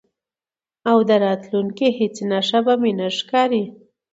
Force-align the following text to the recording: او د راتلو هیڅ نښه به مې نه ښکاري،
او 0.89 0.97
د 1.07 1.11
راتلو 1.23 1.59
هیڅ 1.99 2.15
نښه 2.29 2.59
به 2.65 2.73
مې 2.81 2.91
نه 2.99 3.07
ښکاري، 3.17 3.63